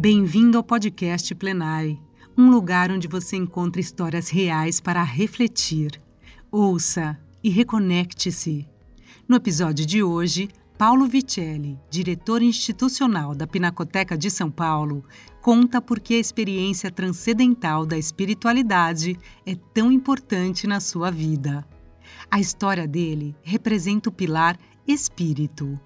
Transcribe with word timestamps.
Bem-vindo 0.00 0.56
ao 0.56 0.62
podcast 0.62 1.34
Plenai, 1.34 1.98
um 2.36 2.50
lugar 2.50 2.88
onde 2.92 3.08
você 3.08 3.34
encontra 3.34 3.80
histórias 3.80 4.28
reais 4.28 4.80
para 4.80 5.02
refletir. 5.02 6.00
Ouça 6.52 7.18
e 7.42 7.50
reconecte-se. 7.50 8.64
No 9.26 9.34
episódio 9.34 9.84
de 9.84 10.00
hoje, 10.00 10.50
Paulo 10.78 11.04
Vicelli, 11.04 11.76
diretor 11.90 12.42
institucional 12.42 13.34
da 13.34 13.44
Pinacoteca 13.44 14.16
de 14.16 14.30
São 14.30 14.52
Paulo, 14.52 15.02
conta 15.42 15.82
por 15.82 15.98
que 15.98 16.14
a 16.14 16.20
experiência 16.20 16.92
transcendental 16.92 17.84
da 17.84 17.98
espiritualidade 17.98 19.18
é 19.44 19.56
tão 19.74 19.90
importante 19.90 20.64
na 20.68 20.78
sua 20.78 21.10
vida. 21.10 21.66
A 22.30 22.38
história 22.38 22.86
dele 22.86 23.34
representa 23.42 24.10
o 24.10 24.12
pilar 24.12 24.56
espírito. 24.86 25.76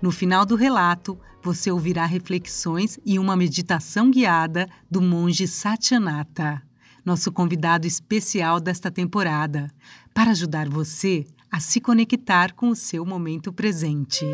No 0.00 0.12
final 0.12 0.46
do 0.46 0.54
relato, 0.54 1.18
você 1.42 1.72
ouvirá 1.72 2.06
reflexões 2.06 3.00
e 3.04 3.18
uma 3.18 3.36
meditação 3.36 4.12
guiada 4.12 4.68
do 4.88 5.00
monge 5.00 5.48
Satyanata, 5.48 6.62
nosso 7.04 7.32
convidado 7.32 7.84
especial 7.84 8.60
desta 8.60 8.92
temporada, 8.92 9.68
para 10.14 10.30
ajudar 10.30 10.68
você 10.68 11.26
a 11.50 11.58
se 11.58 11.80
conectar 11.80 12.52
com 12.52 12.68
o 12.68 12.76
seu 12.76 13.04
momento 13.04 13.52
presente. 13.52 14.24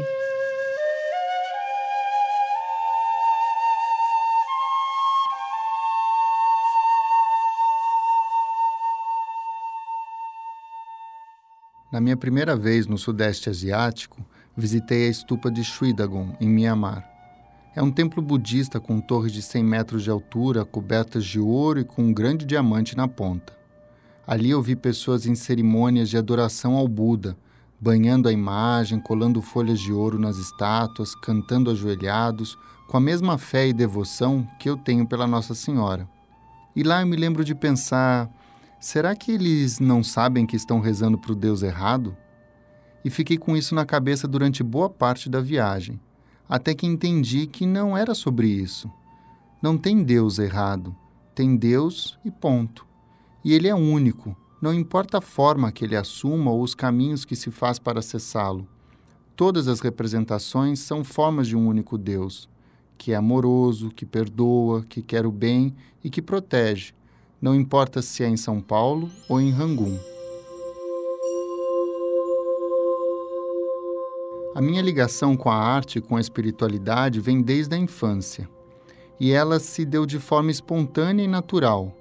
Na 11.90 12.02
minha 12.02 12.18
primeira 12.18 12.54
vez 12.54 12.86
no 12.86 12.98
Sudeste 12.98 13.48
Asiático, 13.48 14.22
visitei 14.56 15.06
a 15.06 15.10
estupa 15.10 15.50
de 15.50 15.64
Shridagon, 15.64 16.36
em 16.40 16.48
Myanmar. 16.48 17.08
É 17.74 17.82
um 17.82 17.90
templo 17.90 18.22
budista 18.22 18.78
com 18.78 19.00
torres 19.00 19.32
de 19.32 19.42
100 19.42 19.64
metros 19.64 20.02
de 20.04 20.10
altura, 20.10 20.64
cobertas 20.64 21.24
de 21.24 21.40
ouro 21.40 21.80
e 21.80 21.84
com 21.84 22.04
um 22.04 22.14
grande 22.14 22.44
diamante 22.44 22.96
na 22.96 23.08
ponta. 23.08 23.52
Ali 24.26 24.50
eu 24.50 24.62
vi 24.62 24.76
pessoas 24.76 25.26
em 25.26 25.34
cerimônias 25.34 26.08
de 26.08 26.16
adoração 26.16 26.76
ao 26.76 26.86
Buda, 26.86 27.36
banhando 27.80 28.28
a 28.28 28.32
imagem, 28.32 29.00
colando 29.00 29.42
folhas 29.42 29.80
de 29.80 29.92
ouro 29.92 30.18
nas 30.18 30.38
estátuas, 30.38 31.14
cantando 31.16 31.70
ajoelhados, 31.70 32.56
com 32.88 32.96
a 32.96 33.00
mesma 33.00 33.36
fé 33.36 33.66
e 33.66 33.72
devoção 33.72 34.46
que 34.58 34.70
eu 34.70 34.76
tenho 34.76 35.06
pela 35.06 35.26
Nossa 35.26 35.54
Senhora. 35.54 36.08
E 36.76 36.82
lá 36.82 37.02
eu 37.02 37.06
me 37.06 37.16
lembro 37.16 37.44
de 37.44 37.54
pensar: 37.54 38.30
será 38.80 39.14
que 39.14 39.32
eles 39.32 39.80
não 39.80 40.02
sabem 40.02 40.46
que 40.46 40.56
estão 40.56 40.80
rezando 40.80 41.18
para 41.18 41.32
o 41.32 41.36
Deus 41.36 41.62
errado? 41.62 42.16
E 43.04 43.10
fiquei 43.10 43.36
com 43.36 43.56
isso 43.56 43.74
na 43.74 43.84
cabeça 43.84 44.26
durante 44.26 44.62
boa 44.62 44.88
parte 44.88 45.28
da 45.28 45.40
viagem, 45.40 46.00
até 46.48 46.74
que 46.74 46.86
entendi 46.86 47.46
que 47.46 47.66
não 47.66 47.96
era 47.96 48.14
sobre 48.14 48.48
isso. 48.48 48.90
Não 49.62 49.76
tem 49.76 50.02
Deus 50.02 50.38
errado, 50.38 50.94
tem 51.34 51.56
Deus 51.56 52.18
e 52.24 52.30
ponto. 52.30 52.86
E 53.44 53.52
Ele 53.52 53.68
é 53.68 53.74
único, 53.74 54.36
não 54.64 54.72
importa 54.72 55.18
a 55.18 55.20
forma 55.20 55.70
que 55.70 55.84
ele 55.84 55.94
assuma 55.94 56.50
ou 56.50 56.62
os 56.62 56.74
caminhos 56.74 57.26
que 57.26 57.36
se 57.36 57.50
faz 57.50 57.78
para 57.78 57.98
acessá-lo. 57.98 58.66
Todas 59.36 59.68
as 59.68 59.80
representações 59.80 60.78
são 60.78 61.04
formas 61.04 61.46
de 61.46 61.54
um 61.54 61.68
único 61.68 61.98
Deus, 61.98 62.48
que 62.96 63.12
é 63.12 63.16
amoroso, 63.16 63.90
que 63.90 64.06
perdoa, 64.06 64.82
que 64.88 65.02
quer 65.02 65.26
o 65.26 65.30
bem 65.30 65.74
e 66.02 66.08
que 66.08 66.22
protege, 66.22 66.94
não 67.42 67.54
importa 67.54 68.00
se 68.00 68.24
é 68.24 68.28
em 68.28 68.38
São 68.38 68.58
Paulo 68.58 69.10
ou 69.28 69.38
em 69.38 69.50
Rangoon. 69.50 70.13
A 74.54 74.60
minha 74.60 74.80
ligação 74.80 75.36
com 75.36 75.50
a 75.50 75.56
arte 75.56 75.98
e 75.98 76.02
com 76.02 76.16
a 76.16 76.20
espiritualidade 76.20 77.20
vem 77.20 77.42
desde 77.42 77.74
a 77.74 77.78
infância, 77.78 78.48
e 79.18 79.32
ela 79.32 79.58
se 79.58 79.84
deu 79.84 80.06
de 80.06 80.18
forma 80.18 80.50
espontânea 80.50 81.24
e 81.24 81.28
natural 81.28 81.94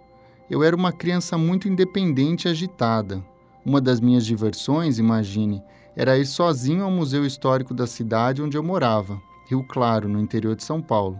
eu 0.53 0.63
era 0.63 0.75
uma 0.75 0.91
criança 0.91 1.35
muito 1.37 1.67
independente 1.67 2.47
e 2.47 2.51
agitada. 2.51 3.23
Uma 3.65 3.79
das 3.79 3.99
minhas 3.99 4.25
diversões, 4.25 4.99
imagine, 4.99 5.63
era 5.95 6.17
ir 6.17 6.27
sozinho 6.27 6.83
ao 6.83 6.91
Museu 6.91 7.25
Histórico 7.25 7.73
da 7.73 7.87
cidade 7.87 8.41
onde 8.41 8.55
eu 8.57 8.61
morava, 8.61 9.19
Rio 9.49 9.63
Claro, 9.63 10.07
no 10.07 10.19
interior 10.19 10.55
de 10.55 10.63
São 10.63 10.79
Paulo. 10.79 11.19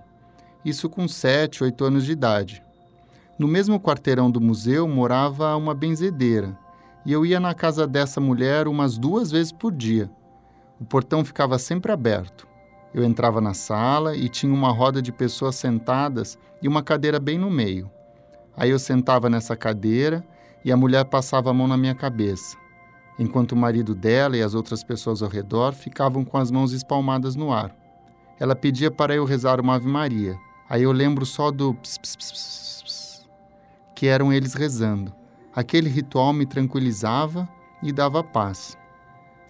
Isso 0.64 0.90
com 0.90 1.08
7, 1.08 1.64
8 1.64 1.84
anos 1.84 2.06
de 2.06 2.12
idade. 2.12 2.62
No 3.40 3.48
mesmo 3.48 3.80
quarteirão 3.80 4.30
do 4.30 4.40
museu 4.40 4.88
morava 4.88 5.56
uma 5.56 5.74
benzedeira, 5.74 6.58
e 7.06 7.12
eu 7.12 7.26
ia 7.26 7.40
na 7.40 7.54
casa 7.54 7.88
dessa 7.88 8.22
mulher 8.22 8.68
umas 8.68 8.98
duas 8.98 9.32
vezes 9.32 9.52
por 9.52 9.72
dia. 9.72 10.12
O 10.80 10.86
portão 10.86 11.24
ficava 11.24 11.58
sempre 11.60 11.92
aberto. 11.92 12.48
Eu 12.94 13.04
entrava 13.04 13.42
na 13.42 13.54
sala 13.54 14.16
e 14.16 14.30
tinha 14.30 14.54
uma 14.54 14.72
roda 14.72 15.02
de 15.02 15.12
pessoas 15.12 15.56
sentadas 15.56 16.38
e 16.62 16.68
uma 16.68 16.84
cadeira 16.84 17.20
bem 17.20 17.38
no 17.38 17.50
meio. 17.50 17.90
Aí 18.56 18.70
eu 18.70 18.78
sentava 18.78 19.30
nessa 19.30 19.56
cadeira 19.56 20.24
e 20.64 20.72
a 20.72 20.78
mulher 20.78 21.06
passava 21.06 21.50
a 21.50 21.54
mão 21.54 21.68
na 21.68 21.76
minha 21.76 21.96
cabeça, 21.96 22.56
enquanto 23.18 23.54
o 23.54 23.58
marido 23.58 23.96
dela 23.96 24.38
e 24.38 24.42
as 24.42 24.54
outras 24.54 24.84
pessoas 24.84 25.22
ao 25.22 25.30
redor 25.30 25.74
ficavam 25.74 26.24
com 26.24 26.38
as 26.38 26.52
mãos 26.52 26.72
espalmadas 26.72 27.36
no 27.36 27.52
ar. 27.52 27.76
Ela 28.40 28.56
pedia 28.56 28.92
para 28.92 29.16
eu 29.16 29.26
rezar 29.26 29.60
uma 29.60 29.76
Ave 29.76 29.88
Maria. 29.88 30.38
Aí 30.70 30.84
eu 30.84 30.92
lembro 30.92 31.26
só 31.26 31.52
do 31.52 31.74
ps, 31.74 31.98
ps, 31.98 32.16
ps, 32.16 32.84
ps, 32.84 33.30
que 33.96 34.08
eram 34.08 34.32
eles 34.32 34.54
rezando. 34.54 35.14
Aquele 35.56 35.90
ritual 35.90 36.34
me 36.34 36.46
tranquilizava 36.46 37.48
e 37.82 37.92
dava 37.92 38.24
paz. 38.24 38.78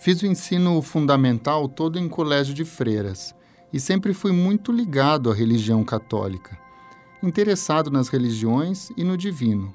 Fiz 0.03 0.21
o 0.21 0.27
ensino 0.27 0.81
fundamental 0.81 1.67
todo 1.67 1.97
em 1.97 2.09
colégio 2.09 2.53
de 2.53 2.65
freiras 2.65 3.33
e 3.71 3.79
sempre 3.79 4.13
fui 4.13 4.31
muito 4.31 4.71
ligado 4.71 5.31
à 5.31 5.33
religião 5.33 5.83
católica 5.83 6.61
interessado 7.23 7.89
nas 7.89 8.09
religiões 8.09 8.91
e 8.97 9.03
no 9.03 9.17
divino. 9.17 9.73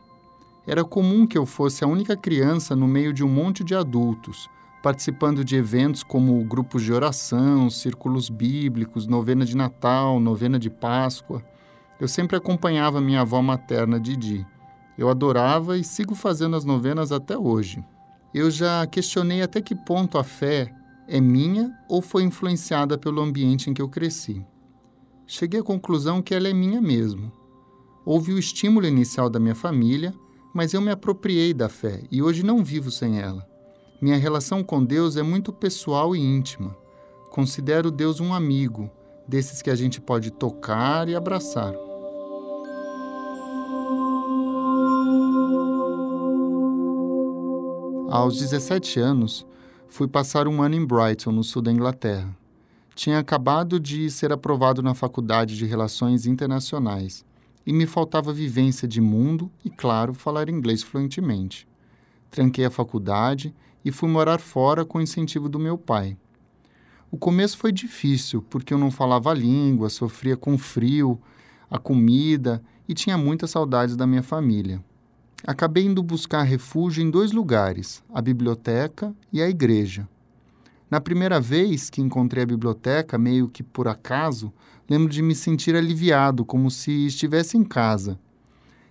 Era 0.66 0.84
comum 0.84 1.26
que 1.26 1.38
eu 1.38 1.46
fosse 1.46 1.82
a 1.82 1.86
única 1.86 2.14
criança 2.14 2.76
no 2.76 2.86
meio 2.86 3.12
de 3.12 3.24
um 3.24 3.28
monte 3.28 3.64
de 3.64 3.74
adultos, 3.74 4.50
participando 4.82 5.42
de 5.42 5.56
eventos 5.56 6.02
como 6.02 6.44
grupos 6.44 6.82
de 6.82 6.92
oração, 6.92 7.70
círculos 7.70 8.28
bíblicos, 8.28 9.06
novena 9.06 9.46
de 9.46 9.56
Natal, 9.56 10.20
novena 10.20 10.58
de 10.58 10.68
Páscoa. 10.68 11.42
Eu 11.98 12.06
sempre 12.06 12.36
acompanhava 12.36 13.00
minha 13.00 13.22
avó 13.22 13.40
materna, 13.40 13.98
Didi. 13.98 14.46
Eu 14.96 15.08
adorava 15.08 15.78
e 15.78 15.84
sigo 15.84 16.14
fazendo 16.14 16.54
as 16.54 16.64
novenas 16.64 17.12
até 17.12 17.36
hoje. 17.36 17.82
Eu 18.38 18.52
já 18.52 18.86
questionei 18.86 19.42
até 19.42 19.60
que 19.60 19.74
ponto 19.74 20.16
a 20.16 20.22
fé 20.22 20.72
é 21.08 21.20
minha 21.20 21.76
ou 21.88 22.00
foi 22.00 22.22
influenciada 22.22 22.96
pelo 22.96 23.20
ambiente 23.20 23.68
em 23.68 23.74
que 23.74 23.82
eu 23.82 23.88
cresci. 23.88 24.46
Cheguei 25.26 25.58
à 25.58 25.62
conclusão 25.64 26.22
que 26.22 26.32
ela 26.32 26.46
é 26.46 26.52
minha 26.52 26.80
mesmo. 26.80 27.32
Houve 28.06 28.32
o 28.32 28.38
estímulo 28.38 28.86
inicial 28.86 29.28
da 29.28 29.40
minha 29.40 29.56
família, 29.56 30.14
mas 30.54 30.72
eu 30.72 30.80
me 30.80 30.92
apropriei 30.92 31.52
da 31.52 31.68
fé 31.68 32.04
e 32.12 32.22
hoje 32.22 32.44
não 32.44 32.62
vivo 32.62 32.92
sem 32.92 33.18
ela. 33.18 33.44
Minha 34.00 34.16
relação 34.16 34.62
com 34.62 34.84
Deus 34.84 35.16
é 35.16 35.22
muito 35.24 35.52
pessoal 35.52 36.14
e 36.14 36.20
íntima. 36.20 36.76
Considero 37.32 37.90
Deus 37.90 38.20
um 38.20 38.32
amigo, 38.32 38.88
desses 39.26 39.60
que 39.60 39.68
a 39.68 39.74
gente 39.74 40.00
pode 40.00 40.30
tocar 40.30 41.08
e 41.08 41.16
abraçar. 41.16 41.87
Aos 48.10 48.38
17 48.38 48.98
anos, 48.98 49.46
fui 49.86 50.08
passar 50.08 50.48
um 50.48 50.62
ano 50.62 50.74
em 50.74 50.82
Brighton, 50.82 51.30
no 51.30 51.44
sul 51.44 51.60
da 51.60 51.70
Inglaterra. 51.70 52.34
Tinha 52.94 53.18
acabado 53.18 53.78
de 53.78 54.10
ser 54.10 54.32
aprovado 54.32 54.82
na 54.82 54.94
Faculdade 54.94 55.58
de 55.58 55.66
Relações 55.66 56.24
Internacionais 56.24 57.22
e 57.66 57.72
me 57.72 57.84
faltava 57.84 58.32
vivência 58.32 58.88
de 58.88 58.98
mundo 58.98 59.52
e, 59.62 59.68
claro, 59.68 60.14
falar 60.14 60.48
inglês 60.48 60.82
fluentemente. 60.82 61.68
Tranquei 62.30 62.64
a 62.64 62.70
faculdade 62.70 63.54
e 63.84 63.92
fui 63.92 64.08
morar 64.08 64.38
fora 64.38 64.86
com 64.86 64.96
o 64.96 65.02
incentivo 65.02 65.46
do 65.46 65.58
meu 65.58 65.76
pai. 65.76 66.16
O 67.10 67.18
começo 67.18 67.58
foi 67.58 67.72
difícil, 67.72 68.40
porque 68.48 68.72
eu 68.72 68.78
não 68.78 68.90
falava 68.90 69.32
a 69.32 69.34
língua, 69.34 69.90
sofria 69.90 70.34
com 70.34 70.56
frio, 70.56 71.20
a 71.70 71.78
comida 71.78 72.62
e 72.88 72.94
tinha 72.94 73.18
muitas 73.18 73.50
saudades 73.50 73.96
da 73.96 74.06
minha 74.06 74.22
família. 74.22 74.82
Acabei 75.46 75.84
indo 75.84 76.02
buscar 76.02 76.42
refúgio 76.42 77.02
em 77.02 77.10
dois 77.10 77.30
lugares, 77.30 78.02
a 78.12 78.20
biblioteca 78.20 79.14
e 79.32 79.40
a 79.40 79.48
igreja. 79.48 80.08
Na 80.90 81.00
primeira 81.00 81.40
vez 81.40 81.88
que 81.88 82.00
encontrei 82.00 82.42
a 82.42 82.46
biblioteca, 82.46 83.16
meio 83.16 83.48
que 83.48 83.62
por 83.62 83.86
acaso, 83.86 84.52
lembro 84.88 85.12
de 85.12 85.22
me 85.22 85.34
sentir 85.34 85.76
aliviado, 85.76 86.44
como 86.44 86.70
se 86.70 87.06
estivesse 87.06 87.56
em 87.56 87.64
casa. 87.64 88.18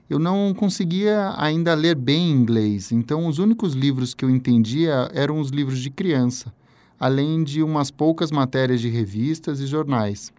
Eu 0.09 0.19
não 0.19 0.53
conseguia 0.53 1.33
ainda 1.37 1.73
ler 1.73 1.95
bem 1.95 2.31
inglês, 2.31 2.93
então 2.93 3.27
os 3.27 3.39
únicos 3.39 3.73
livros 3.73 4.13
que 4.13 4.23
eu 4.23 4.29
entendia 4.29 5.09
eram 5.13 5.41
os 5.41 5.49
livros 5.49 5.79
de 5.79 5.89
criança, 5.89 6.53
além 6.97 7.43
de 7.43 7.61
umas 7.61 7.91
poucas 7.91 8.31
matérias 8.31 8.79
de 8.79 8.87
revistas 8.87 9.59
e 9.59 9.67
jornais. 9.67 10.31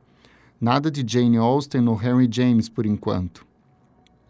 Nada 0.59 0.91
de 0.91 1.05
Jane 1.07 1.37
Austen 1.37 1.87
ou 1.87 2.03
Henry 2.03 2.29
James 2.33 2.69
por 2.69 2.87
enquanto. 2.87 3.48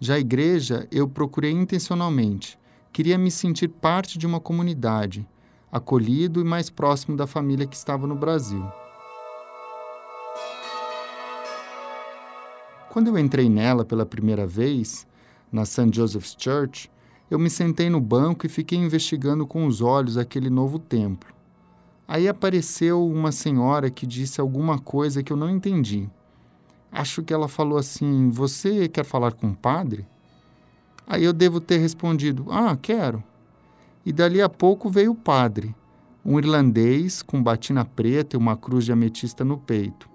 Já 0.01 0.15
a 0.15 0.19
igreja 0.19 0.87
eu 0.93 1.09
procurei 1.09 1.51
intencionalmente. 1.51 2.59
Queria 2.93 3.19
me 3.19 3.31
sentir 3.31 3.69
parte 3.69 4.17
de 4.17 4.27
uma 4.27 4.39
comunidade 4.41 5.27
acolhido 5.71 6.41
e 6.41 6.45
mais 6.45 6.71
próximo 6.71 7.17
da 7.17 7.27
família 7.27 7.67
que 7.67 7.77
estava 7.77 8.07
no 8.07 8.15
Brasil. 8.15 8.65
Quando 12.91 13.09
eu 13.09 13.19
entrei 13.19 13.51
nela 13.51 13.85
pela 13.85 14.07
primeira 14.07 14.47
vez, 14.47 15.07
na 15.53 15.65
St. 15.65 15.91
Joseph's 15.93 16.37
Church, 16.39 16.91
eu 17.31 17.39
me 17.39 17.51
sentei 17.51 17.91
no 17.91 18.01
banco 18.01 18.47
e 18.47 18.49
fiquei 18.49 18.79
investigando 18.79 19.47
com 19.47 19.67
os 19.67 19.81
olhos 19.81 20.17
aquele 20.17 20.49
novo 20.49 20.79
templo. 20.79 21.35
Aí 22.07 22.27
apareceu 22.27 23.07
uma 23.07 23.31
senhora 23.31 23.91
que 23.91 24.07
disse 24.07 24.41
alguma 24.41 24.79
coisa 24.79 25.23
que 25.23 25.33
eu 25.33 25.37
não 25.37 25.51
entendi. 25.51 26.09
Acho 26.91 27.23
que 27.23 27.33
ela 27.33 27.49
falou 27.49 27.79
assim: 27.79 28.31
Você 28.31 28.89
quer 28.89 29.05
falar 29.05 29.33
com 29.33 29.49
o 29.49 29.57
padre? 29.57 30.07
Aí 31.07 31.25
eu 31.25 31.33
devo 31.33 31.61
ter 31.61 31.79
respondido: 31.79 32.47
Ah, 32.51 32.77
quero. 32.81 33.23
E 34.05 34.13
dali 34.13 34.41
a 34.41 34.49
pouco 34.49 34.89
veio 34.89 35.13
o 35.13 35.15
padre, 35.15 35.75
um 36.25 36.39
irlandês 36.39 37.23
com 37.23 37.43
batina 37.43 37.85
preta 37.85 38.37
e 38.37 38.39
uma 38.39 38.57
cruz 38.57 38.85
de 38.85 38.93
ametista 38.93 39.45
no 39.45 39.59
peito. 39.59 40.09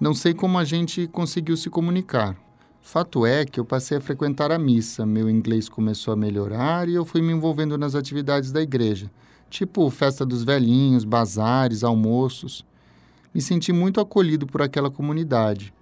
Não 0.00 0.14
sei 0.14 0.32
como 0.34 0.58
a 0.58 0.64
gente 0.64 1.06
conseguiu 1.08 1.56
se 1.56 1.68
comunicar. 1.68 2.36
Fato 2.80 3.26
é 3.26 3.44
que 3.44 3.60
eu 3.60 3.64
passei 3.64 3.98
a 3.98 4.00
frequentar 4.00 4.50
a 4.50 4.58
missa, 4.58 5.04
meu 5.04 5.28
inglês 5.28 5.68
começou 5.68 6.14
a 6.14 6.16
melhorar 6.16 6.88
e 6.88 6.94
eu 6.94 7.04
fui 7.04 7.20
me 7.20 7.32
envolvendo 7.32 7.76
nas 7.76 7.94
atividades 7.94 8.50
da 8.50 8.62
igreja, 8.62 9.10
tipo 9.50 9.90
festa 9.90 10.24
dos 10.24 10.42
velhinhos, 10.42 11.04
bazares, 11.04 11.84
almoços. 11.84 12.64
Me 13.34 13.42
senti 13.42 13.72
muito 13.72 14.00
acolhido 14.00 14.46
por 14.46 14.62
aquela 14.62 14.90
comunidade. 14.90 15.74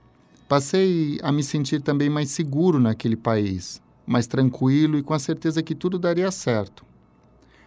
Passei 0.49 1.19
a 1.25 1.33
me 1.33 1.43
sentir 1.43 1.81
também 1.81 2.09
mais 2.09 2.31
seguro 2.31 2.79
naquele 2.79 3.17
país, 3.17 3.83
mais 4.07 4.29
tranquilo 4.29 4.97
e 4.97 5.03
com 5.03 5.13
a 5.13 5.19
certeza 5.19 5.61
que 5.61 5.75
tudo 5.75 5.99
daria 5.99 6.31
certo. 6.31 6.85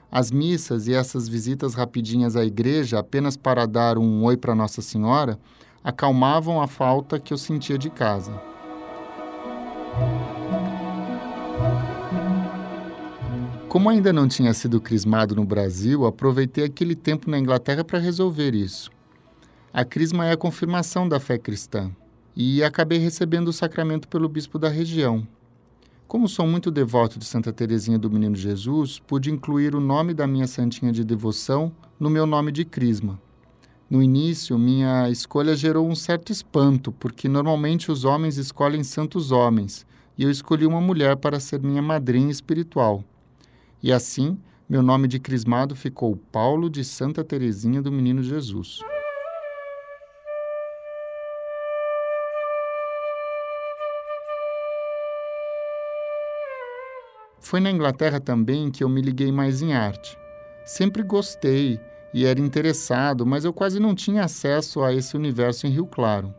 As 0.10 0.31
missas 0.31 0.88
e 0.88 0.94
essas 0.94 1.28
visitas 1.28 1.74
rapidinhas 1.74 2.38
à 2.38 2.46
igreja, 2.46 2.98
apenas 2.98 3.36
para 3.36 3.66
dar 3.66 3.98
um 3.98 4.24
oi 4.24 4.38
para 4.38 4.56
Nossa 4.56 4.81
Senhora, 4.81 5.38
acalmavam 5.84 6.62
a 6.62 6.68
falta 6.68 7.20
que 7.20 7.34
eu 7.34 7.38
sentia 7.38 7.78
de 7.78 7.90
casa. 7.90 8.31
Como 13.68 13.90
ainda 13.90 14.14
não 14.14 14.25
tinha 14.25 14.54
sido 14.54 14.80
crismado 14.80 15.36
no 15.36 15.44
Brasil, 15.44 16.06
aproveitei 16.06 16.64
aquele 16.64 16.96
tempo 16.96 17.30
na 17.30 17.38
Inglaterra 17.38 17.84
para 17.84 18.00
resolver 18.00 18.56
isso. 18.56 18.90
A 19.74 19.84
crisma 19.84 20.25
é 20.25 20.32
a 20.32 20.38
confirmação 20.38 21.10
da 21.10 21.20
fé 21.20 21.38
cristã 21.38 21.92
e 22.41 22.63
acabei 22.63 22.97
recebendo 23.00 23.50
o 23.50 23.53
sacramento 23.53 24.07
pelo 24.07 24.30
bispo 24.30 24.57
da 24.57 24.69
região. 24.69 25.27
Como 26.07 26.25
sou 26.25 26.47
muito 26.47 26.71
devoto 26.71 27.19
de 27.19 27.25
Santa 27.25 27.51
Teresinha 27.51 28.00
do 28.00 28.09
Menino 28.09 28.33
Jesus, 28.33 28.97
pude 28.97 29.30
incluir 29.30 29.75
o 29.75 29.81
nome 29.81 30.13
da 30.13 30.25
minha 30.25 30.47
santinha 30.47 30.94
de 30.94 31.03
devoção 31.03 31.69
no 32.00 32.09
meu 32.09 32.25
nome 32.25 32.53
de 32.53 32.63
crisma. 32.63 33.19
No 33.89 34.01
início, 34.01 34.57
minha 34.57 35.09
escolha 35.09 35.53
gerou 35.53 35.86
um 35.86 35.95
certo 35.95 36.31
espanto, 36.31 36.94
porque 36.94 37.27
normalmente 37.27 37.91
os 37.91 38.06
homens 38.06 38.38
escolhem 38.38 38.86
santos 38.86 39.33
homens, 39.33 39.86
e 40.18 40.24
eu 40.24 40.31
escolhi 40.31 40.65
uma 40.65 40.80
mulher 40.80 41.18
para 41.18 41.41
ser 41.41 41.62
minha 41.62 41.81
madrinha 41.81 42.31
espiritual. 42.31 43.03
E 43.83 43.91
assim, 43.91 44.38
meu 44.69 44.81
nome 44.81 45.09
de 45.09 45.19
crismado 45.19 45.75
ficou 45.75 46.15
Paulo 46.31 46.69
de 46.69 46.86
Santa 46.86 47.21
Teresinha 47.21 47.81
do 47.81 47.91
Menino 47.91 48.24
Jesus. 48.24 48.80
Foi 57.50 57.60
na 57.60 57.72
Inglaterra 57.72 58.19
também 58.19 58.69
que 58.69 58.84
eu 58.84 58.88
me 58.88 59.01
liguei 59.01 59.31
mais 59.31 59.63
em 59.63 59.74
arte. 59.74 60.16
Sempre 60.63 61.01
gostei 61.01 61.80
e 62.13 62.24
era 62.24 62.40
interessado, 62.40 63.25
mas 63.25 63.44
eu 63.44 63.51
quase 63.51 63.80
não 63.80 63.96
tinha 63.96 64.24
acesso 64.24 64.84
a 64.84 64.94
esse 64.94 65.18
universo 65.18 65.66
em 65.66 65.72
Rio 65.72 65.88
Claro. 65.88 66.31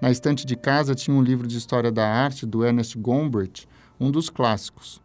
Na 0.00 0.10
estante 0.10 0.44
de 0.44 0.56
casa 0.56 0.92
tinha 0.92 1.16
um 1.16 1.22
livro 1.22 1.46
de 1.46 1.56
história 1.56 1.92
da 1.92 2.04
arte 2.04 2.44
do 2.44 2.64
Ernest 2.64 2.98
Gombrich, 2.98 3.68
um 4.00 4.10
dos 4.10 4.28
clássicos. 4.28 5.00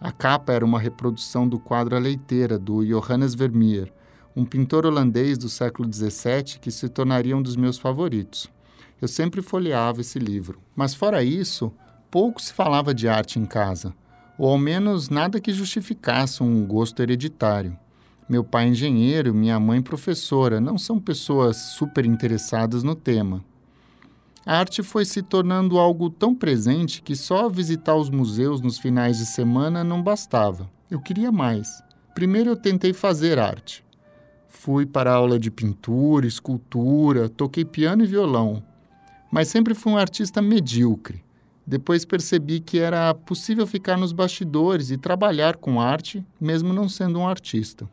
A 0.00 0.10
capa 0.10 0.52
era 0.52 0.64
uma 0.64 0.80
reprodução 0.80 1.46
do 1.46 1.60
quadro 1.60 1.94
A 1.94 2.00
Leiteira, 2.00 2.58
do 2.58 2.84
Johannes 2.84 3.36
Vermeer, 3.36 3.92
um 4.34 4.44
pintor 4.44 4.84
holandês 4.84 5.38
do 5.38 5.48
século 5.48 5.88
XVII 5.92 6.58
que 6.60 6.72
se 6.72 6.88
tornaria 6.88 7.36
um 7.36 7.42
dos 7.42 7.54
meus 7.54 7.78
favoritos. 7.78 8.50
Eu 9.00 9.06
sempre 9.06 9.42
folheava 9.42 10.00
esse 10.00 10.18
livro. 10.18 10.60
Mas 10.74 10.92
fora 10.92 11.22
isso, 11.22 11.72
pouco 12.10 12.42
se 12.42 12.52
falava 12.52 12.92
de 12.92 13.06
arte 13.06 13.38
em 13.38 13.46
casa 13.46 13.94
ou 14.42 14.50
ao 14.50 14.58
menos 14.58 15.08
nada 15.08 15.40
que 15.40 15.52
justificasse 15.52 16.42
um 16.42 16.66
gosto 16.66 17.00
hereditário. 17.00 17.78
Meu 18.28 18.42
pai 18.42 18.66
engenheiro, 18.66 19.32
minha 19.32 19.60
mãe 19.60 19.80
professora, 19.80 20.60
não 20.60 20.76
são 20.76 20.98
pessoas 20.98 21.56
super 21.56 22.04
interessadas 22.04 22.82
no 22.82 22.96
tema. 22.96 23.44
A 24.44 24.58
arte 24.58 24.82
foi 24.82 25.04
se 25.04 25.22
tornando 25.22 25.78
algo 25.78 26.10
tão 26.10 26.34
presente 26.34 27.02
que 27.02 27.14
só 27.14 27.48
visitar 27.48 27.94
os 27.94 28.10
museus 28.10 28.60
nos 28.60 28.80
finais 28.80 29.18
de 29.18 29.26
semana 29.26 29.84
não 29.84 30.02
bastava. 30.02 30.68
Eu 30.90 31.00
queria 31.00 31.30
mais. 31.30 31.80
Primeiro 32.12 32.50
eu 32.50 32.56
tentei 32.56 32.92
fazer 32.92 33.38
arte. 33.38 33.84
Fui 34.48 34.84
para 34.84 35.12
aula 35.12 35.38
de 35.38 35.52
pintura, 35.52 36.26
escultura, 36.26 37.28
toquei 37.28 37.64
piano 37.64 38.02
e 38.02 38.08
violão, 38.08 38.60
mas 39.30 39.46
sempre 39.46 39.72
fui 39.72 39.92
um 39.92 39.96
artista 39.96 40.42
medíocre. 40.42 41.22
Depois 41.66 42.04
percebi 42.04 42.60
que 42.60 42.78
era 42.78 43.14
possível 43.14 43.66
ficar 43.66 43.96
nos 43.96 44.12
bastidores 44.12 44.90
e 44.90 44.96
trabalhar 44.98 45.56
com 45.56 45.80
arte, 45.80 46.24
mesmo 46.40 46.72
não 46.72 46.88
sendo 46.88 47.18
um 47.18 47.28
artista. 47.28 47.88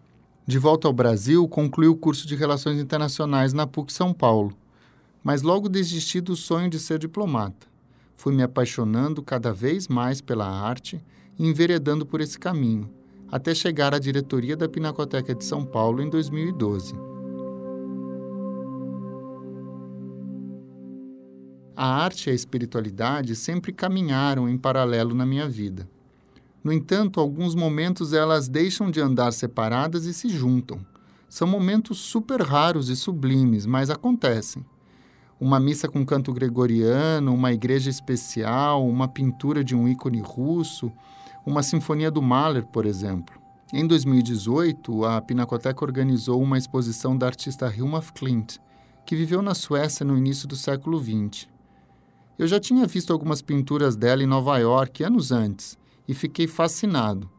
De 0.46 0.58
volta 0.58 0.88
ao 0.88 0.94
Brasil, 0.94 1.48
concluí 1.48 1.88
o 1.88 1.96
curso 1.96 2.28
de 2.28 2.36
Relações 2.36 2.80
Internacionais 2.80 3.54
na 3.54 3.68
PUC 3.68 3.94
São 3.94 4.12
Paulo, 4.12 4.58
mas 5.24 5.44
logo 5.44 5.70
desisti 5.70 6.20
do 6.20 6.36
sonho 6.36 6.70
de 6.70 6.80
ser 6.80 6.98
diplomata. 6.98 7.68
Fui 8.18 8.34
me 8.34 8.42
apaixonando 8.42 9.22
cada 9.22 9.54
vez 9.54 9.88
mais 9.88 10.22
pela 10.22 10.50
arte 10.50 11.00
e 11.38 11.48
enveredando 11.48 12.06
por 12.06 12.20
esse 12.20 12.40
caminho, 12.40 12.90
até 13.32 13.54
chegar 13.54 13.94
à 13.94 14.00
diretoria 14.00 14.58
da 14.58 14.68
Pinacoteca 14.68 15.36
de 15.36 15.46
São 15.46 15.64
Paulo 15.64 16.02
em 16.02 16.10
2012. 16.10 17.09
A 21.82 21.88
arte 21.88 22.28
e 22.28 22.30
a 22.30 22.36
espiritualidade 22.36 23.38
sempre 23.38 23.72
caminharam 23.72 24.50
em 24.50 24.58
paralelo 24.58 25.16
na 25.16 25.26
minha 25.26 25.48
vida. 25.48 25.88
No 26.62 26.74
entanto, 26.74 27.22
alguns 27.22 27.56
momentos 27.56 28.12
elas 28.12 28.50
deixam 28.50 28.92
de 28.92 29.00
andar 29.00 29.32
separadas 29.32 30.04
e 30.04 30.14
se 30.14 30.28
juntam. 30.28 30.86
São 31.30 31.48
momentos 31.48 32.00
super 32.00 32.42
raros 32.42 32.90
e 32.90 32.98
sublimes, 32.98 33.66
mas 33.66 33.90
acontecem. 33.90 34.66
Uma 35.40 35.58
missa 35.58 35.88
com 35.88 36.06
canto 36.06 36.34
gregoriano, 36.34 37.34
uma 37.34 37.54
igreja 37.54 37.90
especial, 37.90 38.86
uma 38.86 39.08
pintura 39.08 39.64
de 39.64 39.74
um 39.74 39.88
ícone 39.88 40.20
russo, 40.20 40.92
uma 41.46 41.64
sinfonia 41.64 42.12
do 42.12 42.22
Mahler, 42.22 42.66
por 42.66 42.86
exemplo. 42.86 43.40
Em 43.72 43.88
2018, 43.88 45.06
a 45.06 45.22
Pinacoteca 45.22 45.86
organizou 45.86 46.42
uma 46.42 46.58
exposição 46.58 47.18
da 47.18 47.28
artista 47.28 47.74
Hilma 47.74 48.04
Klint, 48.14 48.58
que 49.06 49.16
viveu 49.16 49.42
na 49.42 49.56
Suécia 49.56 50.06
no 50.06 50.18
início 50.18 50.46
do 50.46 50.58
século 50.58 51.02
XX. 51.02 51.48
Eu 52.40 52.48
já 52.48 52.58
tinha 52.58 52.88
visto 52.88 53.12
algumas 53.12 53.42
pinturas 53.42 53.98
dela 53.98 54.24
em 54.24 54.26
Nova 54.26 54.58
York 54.58 55.04
anos 55.04 55.30
antes 55.30 55.78
e 56.08 56.14
fiquei 56.14 56.48
fascinado. 56.48 57.30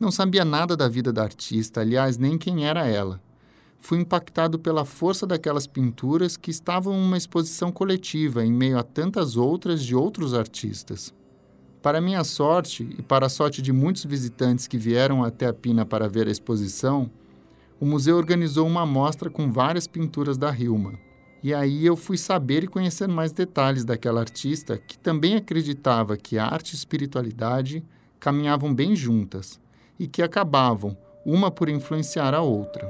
Não 0.00 0.10
sabia 0.10 0.42
nada 0.42 0.74
da 0.74 0.88
vida 0.88 1.12
da 1.12 1.22
artista, 1.22 1.82
aliás, 1.82 2.16
nem 2.16 2.38
quem 2.38 2.66
era 2.66 2.86
ela. 2.86 3.20
Fui 3.76 3.98
impactado 3.98 4.58
pela 4.58 4.86
força 4.86 5.26
daquelas 5.26 5.66
pinturas 5.66 6.38
que 6.38 6.50
estavam 6.50 6.94
em 6.94 7.04
uma 7.04 7.18
exposição 7.18 7.70
coletiva 7.70 8.42
em 8.42 8.50
meio 8.50 8.78
a 8.78 8.82
tantas 8.82 9.36
outras 9.36 9.84
de 9.84 9.94
outros 9.94 10.32
artistas. 10.32 11.12
Para 11.82 12.00
minha 12.00 12.24
sorte 12.24 12.88
e 12.98 13.02
para 13.02 13.26
a 13.26 13.28
sorte 13.28 13.60
de 13.60 13.70
muitos 13.70 14.06
visitantes 14.06 14.66
que 14.66 14.78
vieram 14.78 15.22
até 15.22 15.44
a 15.44 15.52
Pina 15.52 15.84
para 15.84 16.08
ver 16.08 16.26
a 16.26 16.32
exposição, 16.32 17.10
o 17.78 17.84
museu 17.84 18.16
organizou 18.16 18.66
uma 18.66 18.86
mostra 18.86 19.28
com 19.28 19.52
várias 19.52 19.86
pinturas 19.86 20.38
da 20.38 20.50
Hilma. 20.50 20.98
E 21.42 21.54
aí 21.54 21.86
eu 21.86 21.96
fui 21.96 22.16
saber 22.16 22.64
e 22.64 22.68
conhecer 22.68 23.06
mais 23.06 23.30
detalhes 23.30 23.84
daquela 23.84 24.20
artista 24.20 24.76
que 24.76 24.98
também 24.98 25.36
acreditava 25.36 26.16
que 26.16 26.38
arte 26.38 26.72
e 26.72 26.76
espiritualidade 26.76 27.84
caminhavam 28.18 28.74
bem 28.74 28.96
juntas 28.96 29.60
e 29.98 30.08
que 30.08 30.22
acabavam 30.22 30.96
uma 31.24 31.50
por 31.50 31.68
influenciar 31.68 32.34
a 32.34 32.40
outra. 32.40 32.88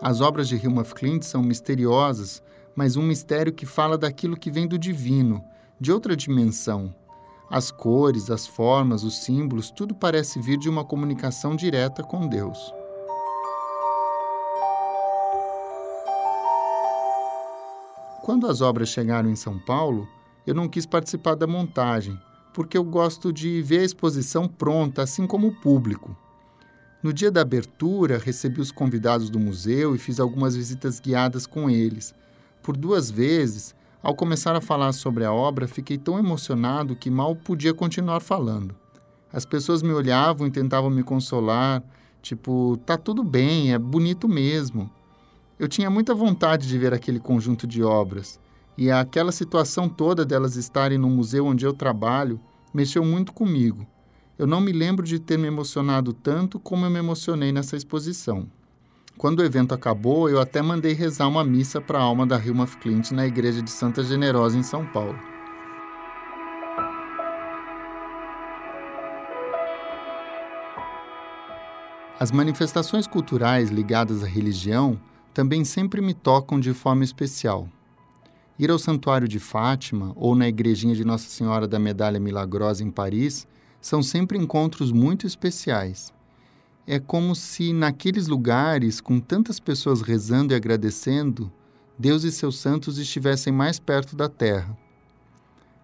As 0.00 0.20
obras 0.20 0.46
de 0.46 0.56
Hilma 0.56 0.84
Klint 0.84 1.24
são 1.24 1.42
misteriosas, 1.42 2.40
mas 2.76 2.96
um 2.96 3.02
mistério 3.02 3.52
que 3.52 3.66
fala 3.66 3.98
daquilo 3.98 4.36
que 4.36 4.50
vem 4.50 4.68
do 4.68 4.78
divino, 4.78 5.42
de 5.80 5.90
outra 5.90 6.14
dimensão. 6.14 6.94
As 7.50 7.72
cores, 7.72 8.30
as 8.30 8.46
formas, 8.46 9.02
os 9.02 9.24
símbolos, 9.24 9.70
tudo 9.70 9.94
parece 9.94 10.40
vir 10.40 10.58
de 10.58 10.68
uma 10.68 10.84
comunicação 10.84 11.56
direta 11.56 12.04
com 12.04 12.28
Deus. 12.28 12.77
Quando 18.28 18.46
as 18.46 18.60
obras 18.60 18.90
chegaram 18.90 19.30
em 19.30 19.34
São 19.34 19.58
Paulo, 19.58 20.06
eu 20.46 20.54
não 20.54 20.68
quis 20.68 20.84
participar 20.84 21.34
da 21.34 21.46
montagem, 21.46 22.20
porque 22.52 22.76
eu 22.76 22.84
gosto 22.84 23.32
de 23.32 23.62
ver 23.62 23.78
a 23.78 23.84
exposição 23.84 24.46
pronta, 24.46 25.02
assim 25.02 25.26
como 25.26 25.48
o 25.48 25.54
público. 25.54 26.14
No 27.02 27.10
dia 27.10 27.30
da 27.30 27.40
abertura, 27.40 28.18
recebi 28.18 28.60
os 28.60 28.70
convidados 28.70 29.30
do 29.30 29.40
museu 29.40 29.94
e 29.94 29.98
fiz 29.98 30.20
algumas 30.20 30.54
visitas 30.54 31.00
guiadas 31.00 31.46
com 31.46 31.70
eles. 31.70 32.14
Por 32.62 32.76
duas 32.76 33.10
vezes, 33.10 33.74
Ao 34.02 34.14
começar 34.14 34.54
a 34.54 34.60
falar 34.60 34.92
sobre 34.92 35.24
a 35.24 35.32
obra, 35.32 35.66
fiquei 35.66 35.96
tão 35.96 36.18
emocionado 36.18 36.94
que 36.94 37.10
mal 37.10 37.34
podia 37.34 37.72
continuar 37.72 38.20
falando. 38.20 38.76
As 39.32 39.46
pessoas 39.46 39.82
me 39.82 39.92
olhavam 39.92 40.46
e 40.46 40.50
tentavam 40.50 40.90
me 40.90 41.02
consolar, 41.02 41.82
tipo, 42.20 42.78
tá 42.84 42.98
tudo 42.98 43.24
bem, 43.24 43.72
é 43.72 43.78
bonito 43.78 44.28
mesmo. 44.28 44.90
Eu 45.58 45.66
tinha 45.66 45.90
muita 45.90 46.14
vontade 46.14 46.68
de 46.68 46.78
ver 46.78 46.94
aquele 46.94 47.18
conjunto 47.18 47.66
de 47.66 47.82
obras, 47.82 48.38
e 48.76 48.92
aquela 48.92 49.32
situação 49.32 49.88
toda 49.88 50.24
delas 50.24 50.54
estarem 50.54 50.98
no 50.98 51.10
museu 51.10 51.46
onde 51.46 51.66
eu 51.66 51.72
trabalho 51.72 52.40
mexeu 52.72 53.04
muito 53.04 53.32
comigo. 53.32 53.84
Eu 54.38 54.46
não 54.46 54.60
me 54.60 54.70
lembro 54.70 55.04
de 55.04 55.18
ter 55.18 55.36
me 55.36 55.48
emocionado 55.48 56.12
tanto 56.12 56.60
como 56.60 56.86
eu 56.86 56.90
me 56.90 57.00
emocionei 57.00 57.50
nessa 57.50 57.76
exposição. 57.76 58.46
Quando 59.16 59.40
o 59.40 59.44
evento 59.44 59.74
acabou, 59.74 60.30
eu 60.30 60.40
até 60.40 60.62
mandei 60.62 60.92
rezar 60.92 61.26
uma 61.26 61.42
missa 61.42 61.80
para 61.80 61.98
a 61.98 62.02
alma 62.02 62.24
da 62.24 62.38
Hilma 62.38 62.64
Clint 62.68 63.10
na 63.10 63.26
igreja 63.26 63.60
de 63.60 63.70
Santa 63.70 64.04
Generosa 64.04 64.56
em 64.56 64.62
São 64.62 64.86
Paulo. 64.86 65.18
As 72.20 72.30
manifestações 72.30 73.08
culturais 73.08 73.70
ligadas 73.70 74.22
à 74.22 74.26
religião 74.26 75.00
também 75.38 75.64
sempre 75.64 76.00
me 76.00 76.14
tocam 76.14 76.58
de 76.58 76.74
forma 76.74 77.04
especial. 77.04 77.68
Ir 78.58 78.70
ao 78.70 78.78
Santuário 78.78 79.28
de 79.28 79.38
Fátima 79.38 80.12
ou 80.16 80.34
na 80.34 80.48
Igrejinha 80.48 80.94
de 80.94 81.04
Nossa 81.04 81.28
Senhora 81.28 81.68
da 81.68 81.78
Medalha 81.78 82.18
Milagrosa 82.18 82.82
em 82.82 82.90
Paris 82.90 83.46
são 83.80 84.02
sempre 84.02 84.36
encontros 84.36 84.90
muito 84.90 85.26
especiais 85.26 86.12
é 86.90 86.98
como 86.98 87.34
se 87.34 87.70
naqueles 87.70 88.28
lugares, 88.28 88.98
com 88.98 89.20
tantas 89.20 89.60
pessoas 89.60 90.00
rezando 90.00 90.54
e 90.54 90.56
agradecendo, 90.56 91.52
Deus 91.98 92.24
e 92.24 92.32
seus 92.32 92.58
santos 92.58 92.96
estivessem 92.96 93.52
mais 93.52 93.78
perto 93.78 94.16
da 94.16 94.26
terra. 94.26 94.74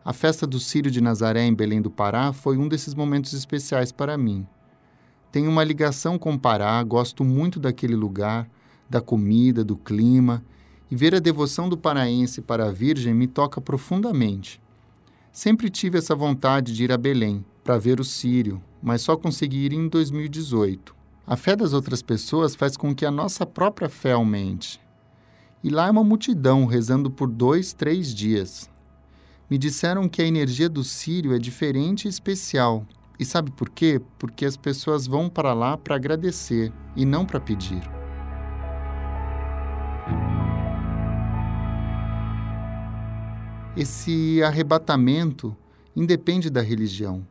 A 0.02 0.14
festa 0.14 0.46
do 0.46 0.58
Círio 0.58 0.90
de 0.90 1.02
Nazaré 1.02 1.44
em 1.44 1.54
Belém 1.54 1.82
do 1.82 1.90
Pará 1.90 2.32
foi 2.32 2.56
um 2.56 2.66
desses 2.66 2.94
momentos 2.94 3.34
especiais 3.34 3.92
para 3.92 4.16
mim. 4.16 4.46
Tenho 5.30 5.50
uma 5.50 5.62
ligação 5.62 6.18
com 6.18 6.32
o 6.32 6.38
Pará, 6.38 6.82
gosto 6.82 7.22
muito 7.22 7.60
daquele 7.60 7.94
lugar, 7.94 8.48
da 8.88 9.00
comida, 9.00 9.64
do 9.64 9.76
clima, 9.76 10.44
e 10.90 10.96
ver 10.96 11.14
a 11.14 11.18
devoção 11.18 11.68
do 11.68 11.76
paraense 11.76 12.40
para 12.40 12.66
a 12.66 12.72
Virgem 12.72 13.14
me 13.14 13.26
toca 13.26 13.60
profundamente. 13.60 14.60
Sempre 15.32 15.68
tive 15.68 15.98
essa 15.98 16.14
vontade 16.14 16.72
de 16.72 16.84
ir 16.84 16.92
a 16.92 16.96
Belém 16.96 17.44
para 17.64 17.78
ver 17.78 17.98
o 17.98 18.04
Círio, 18.04 18.62
mas 18.82 19.02
só 19.02 19.16
consegui 19.16 19.64
ir 19.64 19.72
em 19.72 19.88
2018. 19.88 20.94
A 21.26 21.36
fé 21.36 21.56
das 21.56 21.72
outras 21.72 22.02
pessoas 22.02 22.54
faz 22.54 22.76
com 22.76 22.94
que 22.94 23.06
a 23.06 23.10
nossa 23.10 23.46
própria 23.46 23.88
fé 23.88 24.12
aumente. 24.12 24.78
E 25.62 25.70
lá 25.70 25.86
é 25.86 25.90
uma 25.90 26.04
multidão 26.04 26.66
rezando 26.66 27.10
por 27.10 27.28
dois, 27.28 27.72
três 27.72 28.14
dias. 28.14 28.70
Me 29.48 29.56
disseram 29.56 30.08
que 30.08 30.20
a 30.20 30.26
energia 30.26 30.68
do 30.68 30.84
Sírio 30.84 31.34
é 31.34 31.38
diferente 31.38 32.04
e 32.04 32.08
especial. 32.10 32.86
E 33.18 33.24
sabe 33.24 33.50
por 33.50 33.70
quê? 33.70 34.00
Porque 34.18 34.44
as 34.44 34.56
pessoas 34.56 35.06
vão 35.06 35.30
para 35.30 35.54
lá 35.54 35.78
para 35.78 35.96
agradecer 35.96 36.72
e 36.94 37.06
não 37.06 37.24
para 37.24 37.40
pedir. 37.40 37.93
Esse 43.76 44.40
arrebatamento 44.44 45.56
independe 45.96 46.48
da 46.48 46.62
religião. 46.62 47.26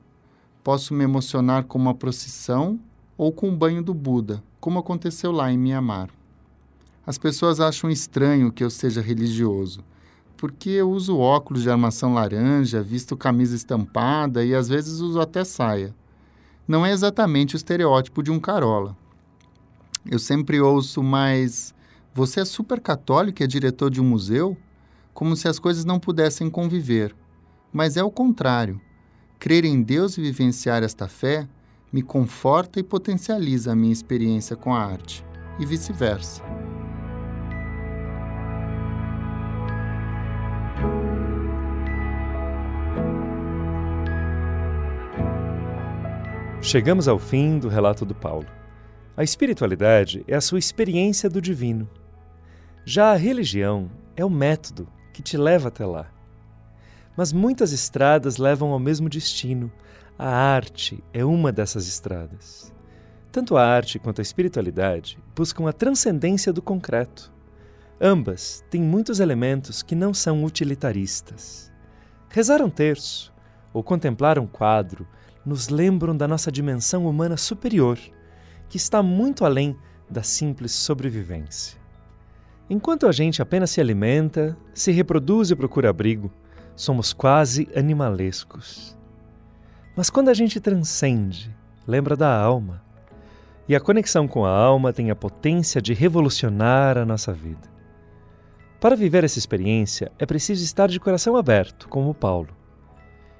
Posso 0.61 0.93
me 0.93 1.01
emocionar 1.01 1.63
com 1.63 1.77
uma 1.77 1.95
procissão 1.95 2.77
ou 3.17 3.31
com 3.31 3.47
o 3.47 3.55
banho 3.55 3.81
do 3.81 3.93
Buda, 3.93 4.43
como 4.59 4.77
aconteceu 4.77 5.31
lá 5.31 5.49
em 5.49 5.57
Mianmar. 5.57 6.09
As 7.07 7.17
pessoas 7.17 7.61
acham 7.61 7.89
estranho 7.89 8.51
que 8.51 8.61
eu 8.61 8.69
seja 8.69 8.99
religioso, 9.01 9.85
porque 10.35 10.69
eu 10.69 10.91
uso 10.91 11.17
óculos 11.17 11.63
de 11.63 11.69
armação 11.69 12.13
laranja, 12.13 12.83
visto 12.83 13.15
camisa 13.15 13.55
estampada 13.55 14.43
e 14.43 14.53
às 14.53 14.67
vezes 14.67 14.99
uso 14.99 15.21
até 15.21 15.45
saia. 15.45 15.95
Não 16.67 16.85
é 16.85 16.91
exatamente 16.91 17.55
o 17.55 17.57
estereótipo 17.57 18.21
de 18.21 18.31
um 18.31 18.39
carola. 18.39 18.97
Eu 20.11 20.19
sempre 20.19 20.59
ouço, 20.59 21.01
mas 21.01 21.73
você 22.13 22.41
é 22.41 22.45
super 22.45 22.81
católico 22.81 23.41
e 23.41 23.45
é 23.45 23.47
diretor 23.47 23.89
de 23.89 24.01
um 24.01 24.05
museu? 24.05 24.57
Como 25.13 25.35
se 25.35 25.47
as 25.47 25.59
coisas 25.59 25.85
não 25.85 25.99
pudessem 25.99 26.49
conviver. 26.49 27.15
Mas 27.71 27.97
é 27.97 28.03
o 28.03 28.11
contrário. 28.11 28.81
Crer 29.39 29.65
em 29.65 29.81
Deus 29.81 30.17
e 30.17 30.21
vivenciar 30.21 30.83
esta 30.83 31.07
fé 31.07 31.47
me 31.91 32.01
conforta 32.01 32.79
e 32.79 32.83
potencializa 32.83 33.71
a 33.71 33.75
minha 33.75 33.93
experiência 33.93 34.55
com 34.55 34.73
a 34.73 34.83
arte, 34.83 35.23
e 35.59 35.65
vice-versa. 35.65 36.41
Chegamos 46.59 47.07
ao 47.07 47.19
fim 47.19 47.59
do 47.59 47.67
relato 47.67 48.05
do 48.05 48.15
Paulo. 48.15 48.47
A 49.15 49.23
espiritualidade 49.23 50.23
é 50.27 50.35
a 50.35 50.41
sua 50.41 50.57
experiência 50.57 51.29
do 51.29 51.39
divino. 51.39 51.87
Já 52.83 53.11
a 53.11 53.15
religião 53.15 53.91
é 54.15 54.25
o 54.25 54.29
método 54.29 54.87
que 55.13 55.21
te 55.21 55.37
leva 55.37 55.69
até 55.69 55.85
lá. 55.85 56.07
Mas 57.15 57.31
muitas 57.31 57.71
estradas 57.71 58.37
levam 58.37 58.71
ao 58.71 58.79
mesmo 58.79 59.07
destino, 59.07 59.71
a 60.17 60.27
arte 60.27 61.03
é 61.13 61.23
uma 61.23 61.51
dessas 61.51 61.87
estradas. 61.87 62.73
Tanto 63.31 63.55
a 63.55 63.65
arte 63.65 63.97
quanto 63.99 64.19
a 64.19 64.21
espiritualidade 64.21 65.17
buscam 65.35 65.67
a 65.67 65.73
transcendência 65.73 66.51
do 66.51 66.61
concreto. 66.61 67.31
Ambas 68.01 68.63
têm 68.69 68.81
muitos 68.81 69.19
elementos 69.19 69.81
que 69.81 69.95
não 69.95 70.13
são 70.13 70.43
utilitaristas. 70.43 71.71
Rezar 72.29 72.61
um 72.61 72.69
terço 72.69 73.33
ou 73.71 73.83
contemplar 73.83 74.37
um 74.37 74.47
quadro 74.47 75.07
nos 75.45 75.69
lembram 75.69 76.15
da 76.15 76.27
nossa 76.27 76.51
dimensão 76.51 77.05
humana 77.07 77.37
superior, 77.37 77.99
que 78.69 78.77
está 78.77 79.03
muito 79.03 79.45
além 79.45 79.77
da 80.09 80.23
simples 80.23 80.71
sobrevivência. 80.71 81.82
Enquanto 82.69 83.07
a 83.07 83.11
gente 83.11 83.41
apenas 83.41 83.71
se 83.71 83.81
alimenta, 83.81 84.57
se 84.73 84.91
reproduz 84.91 85.51
e 85.51 85.55
procura 85.55 85.89
abrigo, 85.89 86.31
somos 86.75 87.13
quase 87.13 87.67
animalescos. 87.75 88.97
Mas 89.95 90.09
quando 90.09 90.29
a 90.29 90.33
gente 90.33 90.59
transcende, 90.59 91.53
lembra 91.85 92.15
da 92.15 92.35
alma. 92.35 92.81
E 93.67 93.75
a 93.75 93.79
conexão 93.79 94.27
com 94.27 94.45
a 94.45 94.49
alma 94.49 94.91
tem 94.91 95.11
a 95.11 95.15
potência 95.15 95.81
de 95.81 95.93
revolucionar 95.93 96.97
a 96.97 97.05
nossa 97.05 97.31
vida. 97.31 97.71
Para 98.79 98.95
viver 98.95 99.23
essa 99.23 99.39
experiência, 99.39 100.11
é 100.19 100.25
preciso 100.25 100.63
estar 100.63 100.87
de 100.87 100.99
coração 100.99 101.37
aberto, 101.37 101.87
como 101.87 102.13
Paulo. 102.13 102.49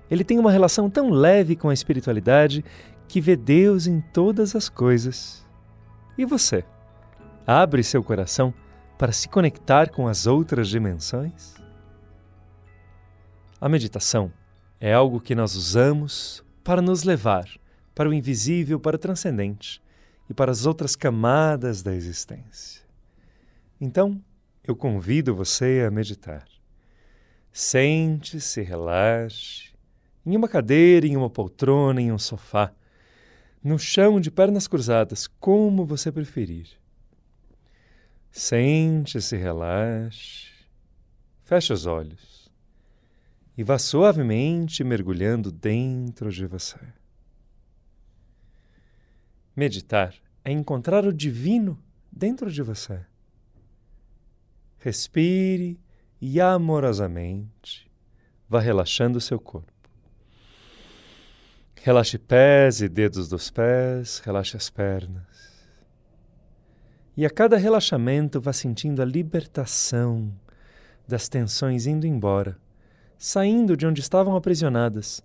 Ele 0.09 0.23
tem 0.23 0.37
uma 0.37 0.51
relação 0.51 0.89
tão 0.89 1.09
leve 1.09 1.55
com 1.55 1.69
a 1.69 1.73
espiritualidade 1.73 2.63
que 3.07 3.19
vê 3.19 3.35
Deus 3.35 3.87
em 3.87 3.99
todas 3.99 4.55
as 4.55 4.69
coisas. 4.69 5.45
E 6.17 6.23
você? 6.23 6.63
Abre 7.45 7.83
seu 7.83 8.03
coração 8.03 8.53
para 8.97 9.11
se 9.11 9.27
conectar 9.27 9.89
com 9.89 10.07
as 10.07 10.27
outras 10.27 10.67
dimensões? 10.69 11.55
A 13.59 13.69
meditação 13.69 14.31
é 14.79 14.93
algo 14.93 15.19
que 15.21 15.35
nós 15.35 15.55
usamos 15.55 16.43
para 16.63 16.81
nos 16.81 17.03
levar 17.03 17.47
para 17.95 18.09
o 18.09 18.13
invisível, 18.13 18.79
para 18.79 18.95
o 18.95 18.99
transcendente 18.99 19.81
e 20.29 20.33
para 20.33 20.51
as 20.51 20.65
outras 20.65 20.95
camadas 20.95 21.81
da 21.81 21.93
existência. 21.93 22.81
Então, 23.79 24.21
eu 24.63 24.75
convido 24.75 25.35
você 25.35 25.83
a 25.85 25.91
meditar. 25.91 26.45
Sente-se, 27.51 28.61
relaxe, 28.61 29.73
em 30.25 30.35
uma 30.35 30.47
cadeira, 30.47 31.05
em 31.05 31.17
uma 31.17 31.29
poltrona, 31.29 32.01
em 32.01 32.11
um 32.11 32.17
sofá, 32.17 32.71
no 33.63 33.77
chão 33.77 34.19
de 34.19 34.31
pernas 34.31 34.67
cruzadas, 34.67 35.27
como 35.39 35.85
você 35.85 36.11
preferir. 36.11 36.67
Sente-se, 38.35 39.37
relaxe, 39.37 40.49
feche 41.43 41.71
os 41.71 41.85
olhos 41.85 42.51
e 43.55 43.63
vá 43.63 43.77
suavemente 43.77 44.83
mergulhando 44.83 45.51
dentro 45.51 46.31
de 46.31 46.47
você. 46.47 46.79
Meditar 49.55 50.15
é 50.43 50.51
encontrar 50.51 51.05
o 51.05 51.13
divino 51.13 51.79
dentro 52.11 52.51
de 52.51 52.63
você. 52.63 53.05
Respire 54.79 55.79
e 56.19 56.41
amorosamente 56.41 57.87
vá 58.49 58.59
relaxando 58.59 59.19
o 59.19 59.21
seu 59.21 59.39
corpo. 59.39 59.71
Relaxe 61.83 62.17
pés 62.17 62.81
e 62.81 62.89
dedos 62.89 63.27
dos 63.29 63.51
pés, 63.51 64.17
relaxe 64.25 64.57
as 64.57 64.71
pernas. 64.71 65.52
E 67.15 67.25
a 67.25 67.29
cada 67.29 67.57
relaxamento 67.57 68.41
vá 68.41 68.51
sentindo 68.51 69.01
a 69.01 69.05
libertação 69.05 70.33
das 71.07 71.29
tensões 71.29 71.85
indo 71.85 72.07
embora 72.07 72.57
saindo 73.23 73.77
de 73.77 73.87
onde 73.87 74.01
estavam 74.01 74.35
aprisionadas. 74.35 75.23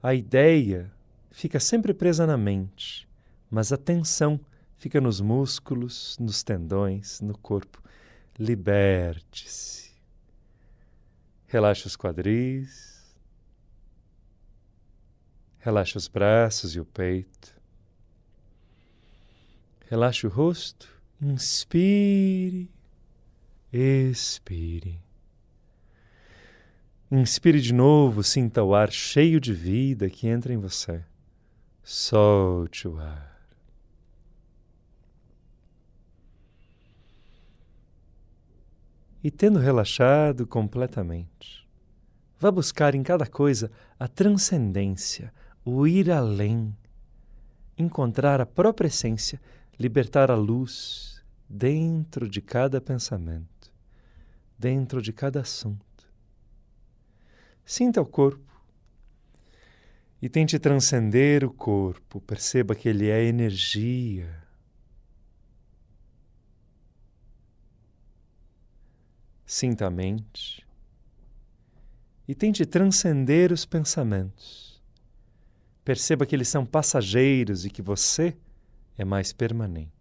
A 0.00 0.14
ideia 0.14 0.88
fica 1.32 1.58
sempre 1.58 1.92
presa 1.92 2.24
na 2.24 2.36
mente, 2.36 3.08
mas 3.50 3.72
a 3.72 3.76
tensão 3.76 4.38
fica 4.78 5.00
nos 5.00 5.20
músculos, 5.20 6.16
nos 6.20 6.44
tendões, 6.44 7.20
no 7.20 7.36
corpo. 7.36 7.82
Liberte-se. 8.38 9.90
Relaxe 11.48 11.88
os 11.88 11.96
quadris. 11.96 13.18
Relaxe 15.58 15.96
os 15.96 16.06
braços 16.06 16.76
e 16.76 16.78
o 16.78 16.84
peito. 16.84 17.60
Relaxe 19.88 20.24
o 20.24 20.30
rosto. 20.30 20.99
Inspire. 21.22 22.70
Expire. 23.70 24.98
Inspire 27.10 27.60
de 27.60 27.74
novo, 27.74 28.22
sinta 28.22 28.62
o 28.62 28.74
ar 28.74 28.90
cheio 28.90 29.38
de 29.38 29.52
vida 29.52 30.08
que 30.08 30.26
entra 30.26 30.52
em 30.52 30.56
você. 30.56 31.04
Solte 31.82 32.88
o 32.88 32.98
ar. 32.98 33.38
E 39.22 39.30
tendo 39.30 39.58
relaxado 39.58 40.46
completamente, 40.46 41.68
vá 42.38 42.50
buscar 42.50 42.94
em 42.94 43.02
cada 43.02 43.26
coisa 43.26 43.70
a 43.98 44.08
transcendência, 44.08 45.34
o 45.62 45.86
ir 45.86 46.10
além, 46.10 46.74
encontrar 47.76 48.40
a 48.40 48.46
própria 48.46 48.88
essência, 48.88 49.38
libertar 49.78 50.30
a 50.30 50.34
luz 50.34 51.09
dentro 51.50 52.28
de 52.28 52.40
cada 52.40 52.80
pensamento, 52.80 53.72
dentro 54.56 55.02
de 55.02 55.12
cada 55.12 55.40
assunto. 55.40 56.08
Sinta 57.64 58.00
o 58.00 58.06
corpo 58.06 58.50
e 60.22 60.28
tente 60.28 60.58
transcender 60.58 61.44
o 61.44 61.52
corpo, 61.52 62.20
perceba 62.20 62.74
que 62.74 62.88
ele 62.88 63.08
é 63.08 63.24
energia 63.24 64.40
Sinta 69.50 69.88
a 69.88 69.90
mente 69.90 70.64
e 72.28 72.36
tente 72.36 72.64
transcender 72.64 73.50
os 73.50 73.64
pensamentos. 73.64 74.80
Perceba 75.84 76.24
que 76.24 76.36
eles 76.36 76.46
são 76.46 76.64
passageiros 76.64 77.64
e 77.64 77.68
que 77.68 77.82
você 77.82 78.36
é 78.96 79.04
mais 79.04 79.32
permanente. 79.32 79.99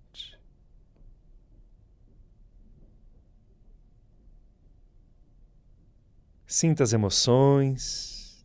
Sinta 6.51 6.83
as 6.83 6.93
emoções, 6.93 8.43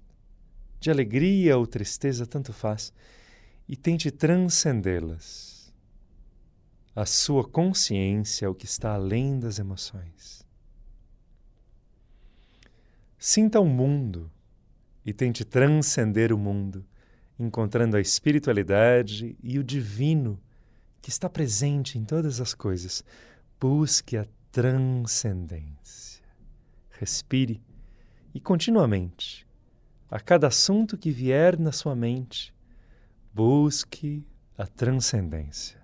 de 0.79 0.91
alegria 0.91 1.57
ou 1.57 1.67
tristeza, 1.67 2.27
tanto 2.27 2.53
faz, 2.53 2.93
e 3.67 3.75
tente 3.75 4.11
transcendê-las. 4.11 5.73
A 6.95 7.07
sua 7.07 7.49
consciência 7.49 8.45
é 8.45 8.49
o 8.49 8.55
que 8.55 8.67
está 8.67 8.93
além 8.93 9.41
das 9.41 9.59
emoções. 9.59 10.47
Sinta 13.19 13.59
o 13.59 13.65
mundo 13.65 14.31
e 15.03 15.15
tente 15.15 15.43
transcender 15.43 16.31
o 16.31 16.37
mundo, 16.37 16.85
encontrando 17.39 17.97
a 17.97 18.03
espiritualidade 18.03 19.35
e 19.43 19.59
o 19.59 19.65
divino 19.65 20.39
que 21.01 21.09
está 21.09 21.31
presente 21.31 21.97
em 21.97 22.05
todas 22.05 22.39
as 22.39 22.53
coisas. 22.53 23.03
Busque 23.59 24.19
a 24.19 24.27
transcendência. 24.53 26.23
Respire 26.91 27.63
e 28.35 28.41
continuamente, 28.41 29.47
a 30.11 30.19
cada 30.19 30.49
assunto 30.49 30.99
que 30.99 31.13
vier 31.13 31.57
na 31.57 31.71
sua 31.71 31.95
mente, 31.95 32.53
busque 33.33 34.27
a 34.59 34.67
transcendência. 34.67 35.81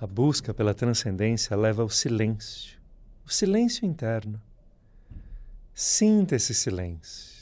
A 0.00 0.06
busca 0.06 0.52
pela 0.52 0.74
transcendência 0.74 1.56
leva 1.56 1.82
ao 1.82 1.88
silêncio, 1.88 2.78
o 3.26 3.30
silêncio 3.30 3.86
interno. 3.86 4.40
Sinta 5.72 6.36
esse 6.36 6.54
silêncio. 6.54 7.33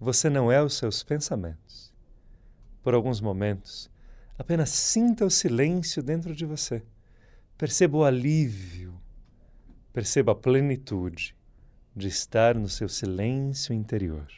Você 0.00 0.30
não 0.30 0.50
é 0.50 0.62
os 0.62 0.74
seus 0.74 1.02
pensamentos. 1.02 1.92
Por 2.82 2.94
alguns 2.94 3.20
momentos, 3.20 3.90
apenas 4.38 4.70
sinta 4.70 5.24
o 5.24 5.30
silêncio 5.30 6.02
dentro 6.02 6.34
de 6.34 6.46
você. 6.46 6.82
Perceba 7.56 7.98
o 7.98 8.04
alívio, 8.04 9.00
perceba 9.92 10.32
a 10.32 10.36
plenitude 10.36 11.36
de 11.96 12.06
estar 12.06 12.54
no 12.54 12.68
seu 12.68 12.88
silêncio 12.88 13.74
interior. 13.74 14.28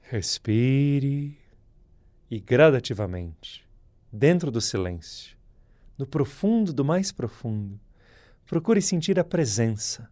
Respire 0.00 1.38
e 2.30 2.40
gradativamente, 2.40 3.66
dentro 4.12 4.50
do 4.50 4.60
silêncio, 4.60 5.36
no 5.96 6.06
profundo 6.06 6.72
do 6.72 6.84
mais 6.84 7.10
profundo, 7.10 7.80
procure 8.46 8.82
sentir 8.82 9.18
a 9.18 9.24
presença, 9.24 10.10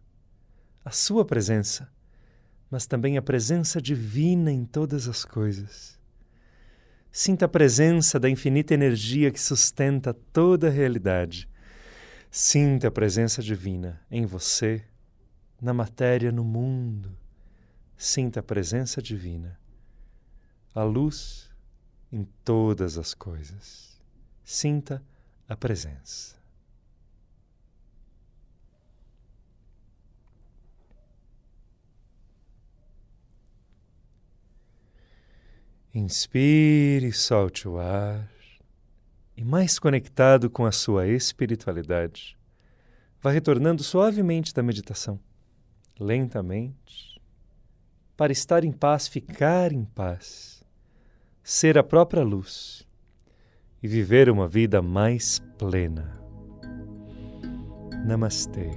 a 0.83 0.89
sua 0.89 1.23
presença, 1.23 1.91
mas 2.69 2.87
também 2.87 3.17
a 3.17 3.21
presença 3.21 3.81
divina 3.81 4.51
em 4.51 4.65
todas 4.65 5.07
as 5.07 5.23
coisas. 5.23 5.99
Sinta 7.11 7.45
a 7.45 7.49
presença 7.49 8.19
da 8.19 8.29
infinita 8.29 8.73
energia 8.73 9.29
que 9.31 9.39
sustenta 9.39 10.13
toda 10.13 10.67
a 10.67 10.71
realidade. 10.71 11.47
Sinta 12.31 12.87
a 12.87 12.91
presença 12.91 13.41
divina 13.41 14.01
em 14.09 14.25
você, 14.25 14.83
na 15.61 15.73
matéria, 15.73 16.31
no 16.31 16.45
mundo. 16.45 17.15
Sinta 17.97 18.39
a 18.39 18.43
presença 18.43 19.01
divina 19.01 19.61
a 20.73 20.83
luz 20.83 21.49
em 22.11 22.23
todas 22.45 22.97
as 22.97 23.13
coisas. 23.13 23.90
Sinta 24.43 25.03
a 25.47 25.55
presença. 25.55 26.39
Inspire, 35.93 37.11
solte 37.11 37.67
o 37.67 37.77
ar 37.77 38.31
e, 39.35 39.43
mais 39.43 39.77
conectado 39.77 40.49
com 40.49 40.65
a 40.65 40.71
sua 40.71 41.07
espiritualidade, 41.07 42.37
vá 43.21 43.29
retornando 43.29 43.83
suavemente 43.83 44.53
da 44.53 44.63
meditação, 44.63 45.19
lentamente, 45.99 47.21
para 48.15 48.31
estar 48.31 48.63
em 48.63 48.71
paz, 48.71 49.07
ficar 49.07 49.73
em 49.73 49.83
paz 49.83 50.63
ser 51.43 51.77
a 51.77 51.83
própria 51.83 52.23
luz 52.23 52.87
e 53.81 53.87
viver 53.87 54.29
uma 54.29 54.47
vida 54.47 54.81
mais 54.81 55.39
plena. 55.57 56.19
Namastê. 58.05 58.69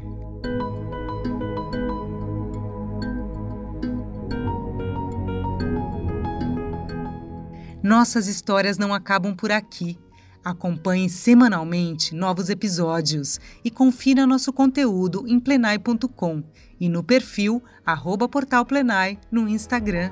Nossas 7.83 8.27
histórias 8.29 8.79
não 8.79 8.95
acabam 8.95 9.35
por 9.35 9.53
aqui. 9.53 9.99
Acompanhe 10.43 11.09
semanalmente 11.09 12.15
novos 12.15 12.49
episódios 12.49 13.39
e 13.63 13.71
confira 13.71 14.27
nosso 14.27 14.53
conteúdo 14.53 15.27
em 15.27 15.39
plenai.com 15.39 16.43
e 16.81 16.89
no 16.89 17.03
perfil 17.03 17.63
arroba 17.85 18.29
no 19.31 19.49
Instagram 19.49 20.11